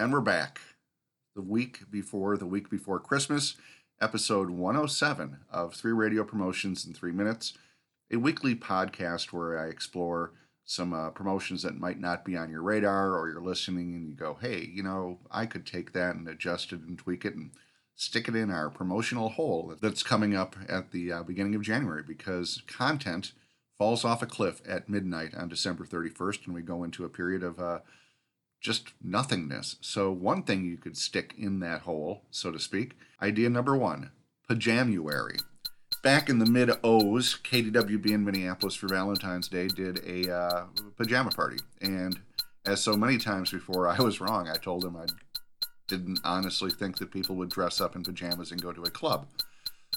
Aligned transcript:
And 0.00 0.12
we're 0.14 0.20
back. 0.20 0.60
The 1.36 1.42
week 1.42 1.90
before, 1.90 2.36
the 2.36 2.46
week 2.46 2.70
before 2.70 2.98
Christmas, 2.98 3.56
episode 4.00 4.50
107 4.50 5.40
of 5.52 5.74
Three 5.74 5.92
Radio 5.92 6.24
Promotions 6.24 6.86
in 6.86 6.94
Three 6.94 7.12
Minutes, 7.12 7.52
a 8.10 8.16
weekly 8.16 8.54
podcast 8.54 9.32
where 9.32 9.58
I 9.58 9.68
explore 9.68 10.32
some 10.64 10.94
uh, 10.94 11.10
promotions 11.10 11.62
that 11.62 11.78
might 11.78 12.00
not 12.00 12.24
be 12.24 12.36
on 12.36 12.50
your 12.50 12.62
radar 12.62 13.14
or 13.14 13.28
you're 13.28 13.42
listening 13.42 13.94
and 13.94 14.08
you 14.08 14.14
go, 14.14 14.38
hey, 14.40 14.70
you 14.72 14.82
know, 14.82 15.18
I 15.30 15.46
could 15.46 15.66
take 15.66 15.92
that 15.92 16.16
and 16.16 16.26
adjust 16.26 16.72
it 16.72 16.80
and 16.80 16.98
tweak 16.98 17.24
it 17.24 17.34
and 17.34 17.50
stick 17.94 18.26
it 18.26 18.34
in 18.34 18.50
our 18.50 18.70
promotional 18.70 19.28
hole 19.28 19.76
that's 19.80 20.02
coming 20.02 20.34
up 20.34 20.56
at 20.68 20.92
the 20.92 21.12
uh, 21.12 21.22
beginning 21.22 21.54
of 21.54 21.62
January 21.62 22.02
because 22.02 22.62
content 22.66 23.32
falls 23.80 24.04
off 24.04 24.22
a 24.22 24.26
cliff 24.26 24.60
at 24.68 24.90
midnight 24.90 25.34
on 25.34 25.48
December 25.48 25.86
31st 25.86 26.44
and 26.44 26.54
we 26.54 26.60
go 26.60 26.84
into 26.84 27.02
a 27.02 27.08
period 27.08 27.42
of 27.42 27.58
uh, 27.58 27.78
just 28.60 28.90
nothingness. 29.02 29.76
So, 29.80 30.12
one 30.12 30.42
thing 30.42 30.66
you 30.66 30.76
could 30.76 30.98
stick 30.98 31.34
in 31.38 31.60
that 31.60 31.80
hole, 31.80 32.24
so 32.30 32.52
to 32.52 32.58
speak, 32.58 32.98
idea 33.22 33.48
number 33.48 33.74
one 33.74 34.10
Pajanuary. 34.50 35.40
Back 36.02 36.28
in 36.28 36.40
the 36.40 36.44
mid 36.44 36.70
O's, 36.84 37.38
KDWB 37.42 38.10
in 38.10 38.22
Minneapolis 38.22 38.74
for 38.74 38.86
Valentine's 38.86 39.48
Day 39.48 39.68
did 39.68 40.00
a 40.06 40.30
uh, 40.30 40.66
pajama 40.98 41.30
party. 41.30 41.56
And 41.80 42.20
as 42.66 42.82
so 42.82 42.92
many 42.98 43.16
times 43.16 43.50
before, 43.50 43.88
I 43.88 43.98
was 43.98 44.20
wrong. 44.20 44.46
I 44.46 44.56
told 44.56 44.82
them 44.82 44.94
I 44.94 45.06
didn't 45.88 46.20
honestly 46.22 46.70
think 46.70 46.98
that 46.98 47.10
people 47.10 47.34
would 47.36 47.48
dress 47.48 47.80
up 47.80 47.96
in 47.96 48.02
pajamas 48.02 48.52
and 48.52 48.60
go 48.60 48.72
to 48.72 48.82
a 48.82 48.90
club. 48.90 49.26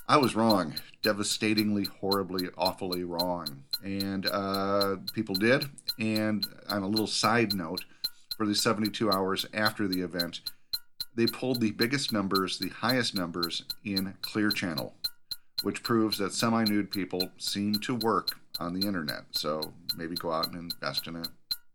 I 0.08 0.18
was 0.18 0.36
wrong. 0.36 0.76
Devastatingly, 1.02 1.86
horribly, 1.86 2.50
awfully 2.58 3.04
wrong. 3.04 3.64
And 3.84 4.26
uh, 4.26 4.98
people 5.14 5.36
did. 5.36 5.66
And 6.00 6.46
on 6.70 6.84
a 6.84 6.88
little 6.88 7.08
side 7.08 7.54
note, 7.54 7.86
for 8.38 8.46
the 8.46 8.56
72 8.56 9.12
hours 9.12 9.46
after 9.54 9.88
the 9.88 10.02
event, 10.02 10.42
they 11.16 11.28
pulled 11.28 11.62
the 11.62 11.72
biggest 11.72 12.12
numbers, 12.12 12.58
the 12.58 12.70
highest 12.70 13.16
numbers 13.16 13.64
in 13.86 14.16
Clear 14.22 14.50
Channel, 14.50 14.94
which 15.62 15.84
proves 15.84 16.18
that 16.18 16.34
semi 16.34 16.64
nude 16.64 16.92
people 16.92 17.30
seem 17.38 17.76
to 17.76 17.96
work 17.96 18.40
on 18.59 18.74
the 18.74 18.88
internet. 18.88 19.24
So 19.31 19.62
maybe 19.96 20.16
go 20.16 20.31
out 20.31 20.48
and 20.48 20.72
invest 20.72 21.08
in 21.08 21.16
a 21.16 21.24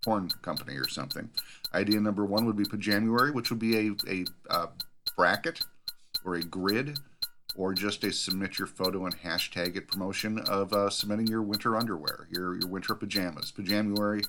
porn 0.05 0.29
company 0.43 0.77
or 0.77 0.89
something. 0.89 1.31
Idea 1.73 2.01
number 2.01 2.25
one 2.25 2.47
would 2.47 2.57
be 2.57 2.65
Pajanuary, 2.65 3.33
which 3.33 3.51
would 3.51 3.59
be 3.59 3.77
a, 3.89 3.93
a 4.09 4.25
uh, 4.51 4.67
bracket 5.17 5.61
or 6.25 6.35
a 6.35 6.43
grid 6.43 6.99
or 7.59 7.75
just 7.75 8.05
a 8.05 8.13
submit 8.13 8.59
your 8.59 8.69
photo 8.69 9.05
and 9.05 9.21
hashtag 9.21 9.77
it 9.77 9.89
promotion 9.89 10.39
of 10.49 10.73
uh, 10.73 10.89
submitting 10.89 11.27
your 11.27 11.43
winter 11.43 11.77
underwear, 11.77 12.29
your, 12.31 12.55
your 12.55 12.69
winter 12.69 12.95
pajamas. 12.95 13.53
Pajanuary 13.53 14.25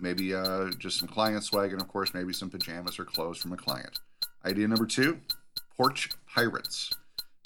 maybe 0.00 0.34
uh, 0.34 0.70
just 0.78 0.98
some 0.98 1.08
client 1.08 1.44
swag, 1.44 1.72
and 1.72 1.80
of 1.80 1.88
course, 1.88 2.14
maybe 2.14 2.32
some 2.32 2.50
pajamas 2.50 2.98
or 2.98 3.04
clothes 3.04 3.38
from 3.38 3.52
a 3.52 3.56
client. 3.56 4.00
Idea 4.44 4.66
number 4.66 4.86
two 4.86 5.20
Porch 5.76 6.10
Pirates. 6.26 6.90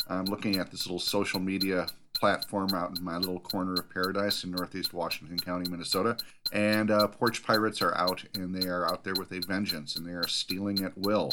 I'm 0.08 0.26
looking 0.26 0.56
at 0.56 0.70
this 0.70 0.86
little 0.86 1.00
social 1.00 1.40
media 1.40 1.86
platform 2.14 2.70
out 2.72 2.96
in 2.96 3.04
my 3.04 3.18
little 3.18 3.40
corner 3.40 3.74
of 3.74 3.90
paradise 3.90 4.44
in 4.44 4.52
northeast 4.52 4.94
Washington 4.94 5.38
County, 5.38 5.68
Minnesota. 5.68 6.16
And 6.52 6.90
uh, 6.90 7.08
Porch 7.08 7.42
Pirates 7.42 7.82
are 7.82 7.94
out, 7.96 8.24
and 8.34 8.54
they 8.54 8.68
are 8.68 8.86
out 8.86 9.04
there 9.04 9.14
with 9.18 9.32
a 9.32 9.40
vengeance, 9.40 9.96
and 9.96 10.06
they 10.06 10.12
are 10.12 10.28
stealing 10.28 10.84
at 10.84 10.96
will. 10.96 11.32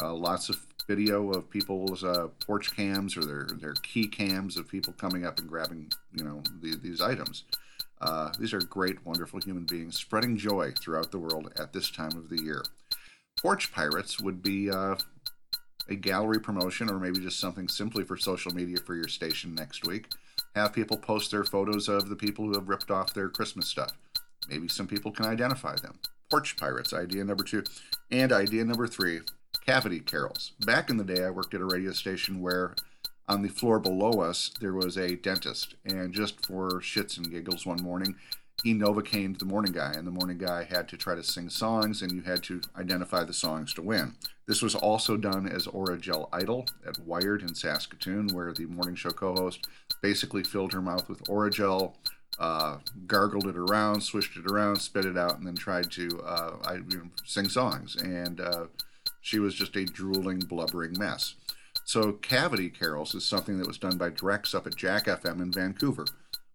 Uh, 0.00 0.14
lots 0.14 0.48
of 0.48 0.66
video 0.90 1.30
of 1.30 1.48
people's 1.48 2.02
uh, 2.02 2.26
porch 2.44 2.74
cams 2.74 3.16
or 3.16 3.24
their, 3.24 3.46
their 3.60 3.74
key 3.74 4.08
cams 4.08 4.56
of 4.56 4.66
people 4.66 4.92
coming 4.94 5.24
up 5.24 5.38
and 5.38 5.48
grabbing, 5.48 5.88
you 6.12 6.24
know, 6.24 6.42
the, 6.60 6.74
these 6.82 7.00
items. 7.00 7.44
Uh, 8.00 8.32
these 8.40 8.52
are 8.52 8.58
great, 8.58 9.06
wonderful 9.06 9.38
human 9.40 9.64
beings 9.64 9.96
spreading 9.96 10.36
joy 10.36 10.72
throughout 10.80 11.12
the 11.12 11.18
world 11.18 11.52
at 11.60 11.72
this 11.72 11.92
time 11.92 12.10
of 12.16 12.28
the 12.28 12.42
year. 12.42 12.64
Porch 13.40 13.70
Pirates 13.70 14.20
would 14.20 14.42
be 14.42 14.68
uh, 14.68 14.96
a 15.88 15.94
gallery 15.94 16.40
promotion 16.40 16.90
or 16.90 16.98
maybe 16.98 17.20
just 17.20 17.38
something 17.38 17.68
simply 17.68 18.02
for 18.02 18.16
social 18.16 18.52
media 18.52 18.78
for 18.84 18.96
your 18.96 19.06
station 19.06 19.54
next 19.54 19.86
week. 19.86 20.08
Have 20.56 20.72
people 20.72 20.96
post 20.96 21.30
their 21.30 21.44
photos 21.44 21.88
of 21.88 22.08
the 22.08 22.16
people 22.16 22.46
who 22.46 22.54
have 22.54 22.68
ripped 22.68 22.90
off 22.90 23.14
their 23.14 23.28
Christmas 23.28 23.68
stuff. 23.68 23.92
Maybe 24.48 24.66
some 24.66 24.88
people 24.88 25.12
can 25.12 25.26
identify 25.26 25.76
them. 25.76 26.00
Porch 26.28 26.56
Pirates, 26.56 26.92
idea 26.92 27.22
number 27.22 27.44
two. 27.44 27.62
And 28.10 28.32
idea 28.32 28.64
number 28.64 28.88
three, 28.88 29.20
cavity 29.64 30.00
carols. 30.00 30.52
Back 30.64 30.90
in 30.90 30.96
the 30.96 31.04
day, 31.04 31.24
I 31.24 31.30
worked 31.30 31.54
at 31.54 31.60
a 31.60 31.66
radio 31.66 31.92
station 31.92 32.40
where 32.40 32.74
on 33.28 33.42
the 33.42 33.48
floor 33.48 33.78
below 33.78 34.20
us, 34.20 34.50
there 34.60 34.74
was 34.74 34.96
a 34.96 35.14
dentist. 35.14 35.76
And 35.84 36.12
just 36.12 36.44
for 36.44 36.68
shits 36.80 37.16
and 37.16 37.30
giggles 37.30 37.64
one 37.64 37.80
morning, 37.80 38.16
he 38.64 38.74
novocained 38.74 39.38
the 39.38 39.44
morning 39.44 39.72
guy, 39.72 39.92
and 39.92 40.06
the 40.06 40.10
morning 40.10 40.36
guy 40.36 40.64
had 40.64 40.88
to 40.88 40.96
try 40.96 41.14
to 41.14 41.22
sing 41.22 41.48
songs, 41.48 42.02
and 42.02 42.12
you 42.12 42.22
had 42.22 42.42
to 42.42 42.60
identify 42.76 43.24
the 43.24 43.32
songs 43.32 43.72
to 43.74 43.82
win. 43.82 44.14
This 44.46 44.62
was 44.62 44.74
also 44.74 45.16
done 45.16 45.46
as 45.46 45.66
Orajel 45.66 46.28
Idol 46.32 46.66
at 46.86 46.98
Wired 46.98 47.42
in 47.42 47.54
Saskatoon, 47.54 48.28
where 48.34 48.52
the 48.52 48.66
morning 48.66 48.96
show 48.96 49.10
co 49.10 49.34
host 49.34 49.66
basically 50.02 50.42
filled 50.42 50.72
her 50.72 50.82
mouth 50.82 51.08
with 51.08 51.22
Orajel, 51.24 51.94
uh, 52.38 52.78
gargled 53.06 53.46
it 53.46 53.56
around, 53.56 54.00
swished 54.00 54.36
it 54.36 54.50
around, 54.50 54.76
spit 54.76 55.04
it 55.04 55.16
out, 55.16 55.38
and 55.38 55.46
then 55.46 55.54
tried 55.54 55.90
to 55.92 56.20
uh, 56.22 56.56
I, 56.64 56.74
you 56.74 56.98
know, 56.98 57.10
sing 57.24 57.48
songs. 57.48 57.96
And 57.96 58.40
uh, 58.40 58.66
she 59.20 59.38
was 59.38 59.54
just 59.54 59.76
a 59.76 59.84
drooling, 59.84 60.40
blubbering 60.40 60.98
mess. 60.98 61.34
So, 61.84 62.12
Cavity 62.12 62.68
Carols 62.68 63.14
is 63.14 63.24
something 63.24 63.58
that 63.58 63.66
was 63.66 63.78
done 63.78 63.96
by 63.96 64.10
Drex 64.10 64.54
up 64.54 64.66
at 64.66 64.76
Jack 64.76 65.06
FM 65.06 65.40
in 65.40 65.52
Vancouver, 65.52 66.06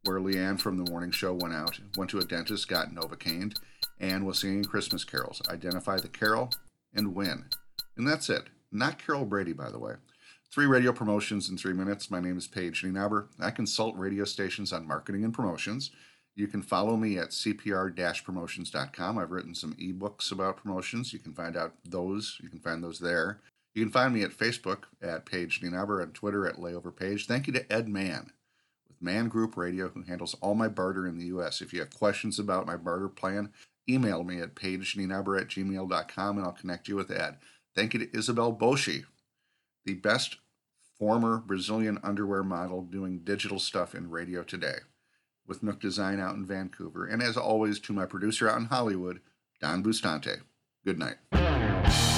where 0.03 0.19
Leanne 0.19 0.59
from 0.59 0.77
the 0.77 0.89
morning 0.89 1.11
show 1.11 1.33
went 1.33 1.53
out, 1.53 1.79
went 1.97 2.09
to 2.11 2.19
a 2.19 2.25
dentist, 2.25 2.67
got 2.67 2.93
Novocained, 2.93 3.57
and 3.99 4.25
was 4.25 4.39
singing 4.39 4.63
Christmas 4.63 5.03
carols. 5.03 5.41
Identify 5.49 5.97
the 5.97 6.07
carol 6.07 6.51
and 6.93 7.15
win. 7.15 7.45
And 7.97 8.07
that's 8.07 8.29
it. 8.29 8.43
Not 8.71 8.99
Carol 8.99 9.25
Brady, 9.25 9.53
by 9.53 9.71
the 9.71 9.79
way. 9.79 9.93
Three 10.51 10.65
radio 10.65 10.93
promotions 10.93 11.49
in 11.49 11.57
three 11.57 11.73
minutes. 11.73 12.11
My 12.11 12.19
name 12.19 12.37
is 12.37 12.47
Paige 12.47 12.83
Nienaber. 12.83 13.27
I 13.39 13.51
consult 13.51 13.97
radio 13.97 14.23
stations 14.23 14.71
on 14.71 14.87
marketing 14.87 15.23
and 15.23 15.33
promotions. 15.33 15.91
You 16.35 16.47
can 16.47 16.61
follow 16.61 16.97
me 16.97 17.17
at 17.17 17.29
cpr 17.29 18.23
promotions.com. 18.23 19.17
I've 19.17 19.31
written 19.31 19.55
some 19.55 19.73
ebooks 19.75 20.31
about 20.33 20.57
promotions. 20.57 21.13
You 21.13 21.19
can 21.19 21.33
find 21.33 21.55
out 21.55 21.75
those, 21.85 22.37
you 22.43 22.49
can 22.49 22.59
find 22.59 22.83
those 22.83 22.99
there. 22.99 23.39
You 23.73 23.83
can 23.83 23.91
find 23.91 24.13
me 24.13 24.21
at 24.23 24.31
Facebook 24.31 24.83
at 25.01 25.25
Paige 25.25 25.61
Nienaber 25.61 26.03
and 26.03 26.13
Twitter 26.13 26.45
at 26.45 26.57
Layover 26.57 26.95
Page. 26.95 27.25
Thank 27.25 27.47
you 27.47 27.53
to 27.53 27.71
Ed 27.71 27.87
Mann 27.87 28.31
with 28.87 29.01
Mann 29.01 29.29
Group 29.29 29.55
Radio, 29.55 29.89
who 29.89 30.03
handles 30.03 30.35
all 30.41 30.55
my 30.55 30.67
barter 30.67 31.07
in 31.07 31.17
the 31.17 31.27
U.S. 31.27 31.61
If 31.61 31.73
you 31.73 31.79
have 31.79 31.93
questions 31.93 32.37
about 32.37 32.67
my 32.67 32.75
barter 32.75 33.09
plan, 33.09 33.51
email 33.89 34.23
me 34.23 34.41
at 34.41 34.55
pagenienaber 34.55 35.39
at 35.39 35.47
gmail.com 35.47 36.37
and 36.37 36.45
I'll 36.45 36.53
connect 36.53 36.87
you 36.89 36.97
with 36.97 37.11
Ed. 37.11 37.37
Thank 37.75 37.93
you 37.93 37.99
to 37.99 38.17
Isabel 38.17 38.53
Boshi, 38.53 39.05
the 39.85 39.95
best 39.95 40.37
former 40.97 41.37
Brazilian 41.37 41.99
underwear 42.03 42.43
model 42.43 42.81
doing 42.81 43.19
digital 43.19 43.59
stuff 43.59 43.95
in 43.95 44.09
radio 44.09 44.43
today 44.43 44.79
with 45.47 45.63
Nook 45.63 45.79
Design 45.79 46.19
out 46.19 46.35
in 46.35 46.45
Vancouver. 46.45 47.05
And 47.05 47.21
as 47.21 47.37
always, 47.37 47.79
to 47.81 47.93
my 47.93 48.05
producer 48.05 48.49
out 48.49 48.57
in 48.57 48.65
Hollywood, 48.65 49.21
Don 49.61 49.83
Bustante. 49.83 50.41
Good 50.85 50.99
night. 50.99 52.14